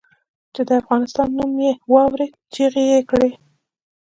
چې 0.53 0.61
د 0.67 0.69
افغانستان 0.81 1.27
نوم 1.37 1.51
یې 1.63 1.71
واورېد 1.93 2.33
چیغې 2.53 2.83
یې 2.91 2.99
کړې. 3.09 3.29